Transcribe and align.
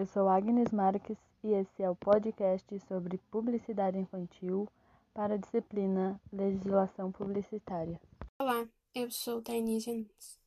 eu 0.00 0.06
sou 0.06 0.30
Agnes 0.30 0.72
Marques 0.72 1.18
e 1.44 1.52
esse 1.52 1.82
é 1.82 1.90
o 1.90 1.94
podcast 1.94 2.66
sobre 2.88 3.20
publicidade 3.30 3.98
infantil 3.98 4.66
para 5.12 5.34
a 5.34 5.36
disciplina 5.36 6.18
Legislação 6.32 7.12
Publicitária. 7.12 8.00
Olá, 8.38 8.64
eu 8.94 9.10
sou 9.10 9.42
Tainise 9.42 9.90
Nunes. 9.90 10.40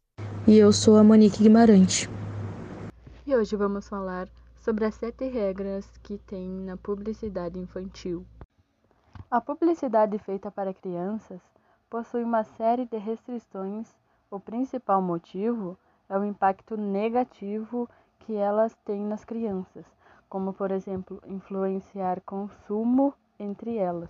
E 0.48 0.58
eu 0.58 0.74
sou 0.74 0.98
a 0.98 1.04
Monique 1.04 1.44
Guimarães. 1.44 2.10
E 3.28 3.36
hoje 3.36 3.56
vamos 3.56 3.88
falar 3.88 4.28
sobre 4.58 4.86
as 4.86 4.96
sete 4.96 5.28
regras 5.28 5.86
que 6.02 6.18
tem 6.18 6.50
na 6.50 6.76
publicidade 6.76 7.60
infantil. 7.60 8.26
A 9.30 9.40
publicidade 9.40 10.18
feita 10.18 10.50
para 10.50 10.74
crianças 10.74 11.42
possui 11.92 12.24
uma 12.24 12.44
série 12.44 12.88
de 12.88 12.98
restrições. 12.98 13.88
O 14.32 14.40
principal 14.40 15.00
motivo 15.00 15.78
é 16.10 16.18
o 16.18 16.26
impacto 16.26 16.76
negativo 16.76 17.88
que 18.26 18.36
elas 18.36 18.76
têm 18.86 19.06
nas 19.06 19.24
crianças, 19.24 19.86
como, 20.30 20.54
por 20.54 20.72
exemplo, 20.72 21.22
influenciar 21.28 22.22
consumo 22.22 23.14
entre 23.40 23.78
elas. 23.78 24.10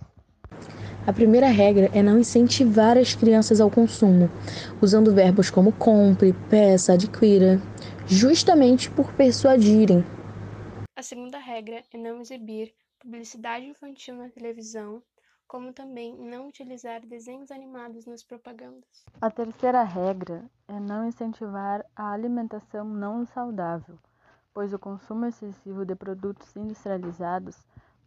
A 1.06 1.12
primeira 1.12 1.48
regra 1.48 1.90
é 1.92 2.02
não 2.02 2.18
incentivar 2.18 2.96
as 2.96 3.14
crianças 3.14 3.60
ao 3.60 3.70
consumo, 3.70 4.30
usando 4.80 5.12
verbos 5.12 5.50
como 5.50 5.72
compre, 5.72 6.32
peça, 6.48 6.94
adquira, 6.94 7.60
justamente 8.06 8.90
por 8.90 9.12
persuadirem. 9.12 10.04
A 10.96 11.02
segunda 11.02 11.38
regra 11.38 11.82
é 11.92 11.98
não 11.98 12.20
exibir 12.20 12.72
publicidade 12.98 13.66
infantil 13.66 14.14
na 14.14 14.30
televisão, 14.30 15.02
como 15.46 15.72
também 15.72 16.16
não 16.16 16.48
utilizar 16.48 17.00
desenhos 17.06 17.50
animados 17.50 18.06
nas 18.06 18.22
propagandas. 18.22 19.04
A 19.20 19.30
terceira 19.30 19.82
regra 19.82 20.44
é 20.66 20.80
não 20.80 21.06
incentivar 21.06 21.84
a 21.94 22.10
alimentação 22.10 22.84
não 22.84 23.24
saudável, 23.26 23.98
pois 24.52 24.72
o 24.72 24.78
consumo 24.78 25.26
excessivo 25.26 25.84
de 25.84 25.94
produtos 25.94 26.54
industrializados 26.56 27.56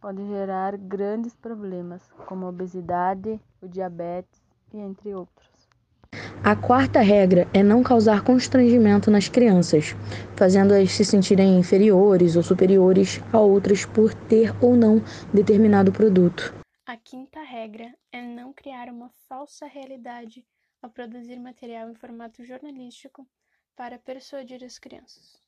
pode 0.00 0.26
gerar 0.26 0.76
grandes 0.76 1.34
problemas, 1.34 2.02
como 2.26 2.46
a 2.46 2.48
obesidade, 2.50 3.40
o 3.60 3.68
diabetes 3.68 4.40
e 4.72 4.78
entre 4.78 5.14
outros. 5.14 5.48
A 6.42 6.54
quarta 6.56 7.00
regra 7.00 7.46
é 7.52 7.62
não 7.62 7.82
causar 7.82 8.22
constrangimento 8.22 9.10
nas 9.10 9.28
crianças, 9.28 9.94
fazendo-as 10.36 10.92
se 10.92 11.04
sentirem 11.04 11.58
inferiores 11.58 12.36
ou 12.36 12.42
superiores 12.42 13.20
a 13.32 13.38
outras 13.38 13.84
por 13.84 14.14
ter 14.14 14.54
ou 14.62 14.76
não 14.76 15.02
determinado 15.34 15.92
produto. 15.92 16.54
A 16.88 16.96
quinta 16.96 17.42
regra 17.42 17.92
é 18.10 18.22
não 18.22 18.50
criar 18.50 18.88
uma 18.88 19.10
falsa 19.28 19.66
realidade 19.66 20.42
ao 20.80 20.88
produzir 20.88 21.38
material 21.38 21.90
em 21.90 21.94
formato 21.94 22.42
jornalístico 22.42 23.26
para 23.76 23.98
persuadir 23.98 24.64
as 24.64 24.78
crianças. 24.78 25.38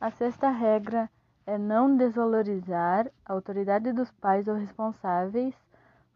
A 0.00 0.10
sexta 0.10 0.48
regra 0.48 1.10
é 1.46 1.58
não 1.58 1.94
desvalorizar 1.94 3.12
a 3.26 3.34
autoridade 3.34 3.92
dos 3.92 4.10
pais 4.12 4.48
ou 4.48 4.54
responsáveis, 4.54 5.54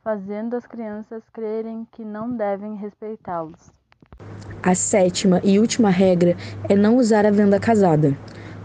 fazendo 0.03 0.57
as 0.57 0.67
crianças 0.67 1.23
crerem 1.29 1.87
que 1.93 2.03
não 2.03 2.35
devem 2.35 2.77
respeitá-los. 2.77 3.71
A 4.63 4.75
sétima 4.75 5.43
e 5.45 5.59
última 5.59 5.91
regra 5.91 6.37
é 6.71 6.75
não 6.75 6.97
usar 6.97 7.27
a 7.27 7.31
venda 7.31 7.61
casada. 7.61 8.17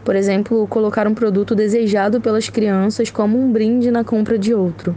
Por 0.06 0.16
exemplo, 0.16 0.66
colocar 0.70 1.06
um 1.06 1.14
produto 1.14 1.54
desejado 1.54 2.22
pelas 2.22 2.48
crianças 2.48 3.12
como 3.12 3.38
um 3.38 3.52
brinde 3.52 3.92
na 3.92 4.06
compra 4.06 4.40
de 4.40 4.54
outro. 4.54 4.96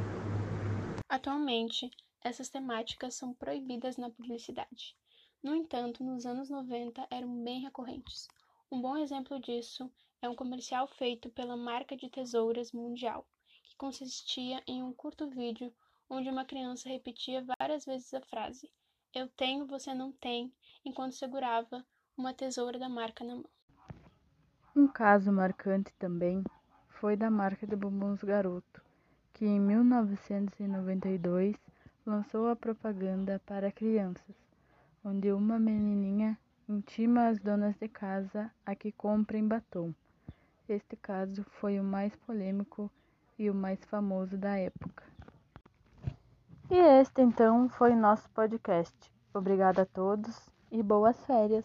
Atualmente, 1.09 1.91
essas 2.23 2.51
temáticas 2.51 3.15
são 3.15 3.33
proibidas 3.33 3.97
na 3.97 4.11
publicidade. 4.11 4.95
No 5.43 5.55
entanto, 5.55 6.05
nos 6.05 6.27
anos 6.27 6.51
90 6.51 7.07
eram 7.11 7.43
bem 7.43 7.61
recorrentes. 7.61 8.29
Um 8.71 8.83
bom 8.83 8.97
exemplo 8.97 9.41
disso 9.41 9.91
é 10.21 10.29
um 10.29 10.35
comercial 10.35 10.87
feito 10.87 11.31
pela 11.31 11.57
marca 11.57 11.97
de 11.97 12.11
tesouras 12.11 12.73
mundial, 12.73 13.27
que 13.63 13.75
consistia 13.77 14.63
em 14.67 14.83
um 14.83 14.93
curto 14.93 15.31
vídeo 15.31 15.73
onde 16.11 16.29
uma 16.29 16.45
criança 16.45 16.91
repetia 16.91 17.43
várias 17.59 17.87
vezes 17.87 18.13
a 18.13 18.21
frase 18.21 18.71
Eu 19.15 19.29
tenho, 19.29 19.67
você 19.67 19.95
não 19.95 20.13
tem, 20.13 20.53
enquanto 20.85 21.15
segurava 21.15 21.87
uma 22.17 22.35
tesoura 22.35 22.79
da 22.79 22.89
marca 22.89 23.25
na 23.25 23.37
mão. 23.37 23.51
Um 24.77 24.87
caso 24.87 25.33
marcante 25.33 25.91
também 25.99 26.45
foi 27.01 27.17
da 27.17 27.31
marca 27.31 27.67
de 27.67 27.75
bombons 27.75 28.23
Garoto, 28.23 28.83
que 29.39 29.47
em 29.47 29.61
1992 29.61 31.55
lançou 32.05 32.49
a 32.49 32.57
propaganda 32.57 33.41
para 33.47 33.71
crianças, 33.71 34.35
onde 35.05 35.31
uma 35.31 35.61
menininha 35.61 36.37
intima 36.69 37.29
as 37.29 37.39
donas 37.39 37.77
de 37.77 37.87
casa 37.87 38.51
a 38.67 38.75
que 38.75 38.91
comprem 38.91 39.47
batom. 39.47 39.95
Este 40.69 40.97
caso 40.97 41.45
foi 41.61 41.79
o 41.79 41.85
mais 41.85 42.17
polêmico 42.17 42.91
e 43.39 43.49
o 43.49 43.55
mais 43.55 43.79
famoso 43.85 44.37
da 44.37 44.59
época. 44.59 45.05
E 46.69 46.75
este 47.01 47.23
então 47.23 47.69
foi 47.69 47.95
nosso 47.95 48.29
podcast. 48.31 48.93
Obrigada 49.33 49.83
a 49.83 49.87
todos 49.87 50.51
e 50.73 50.83
boas 50.83 51.17
férias! 51.27 51.65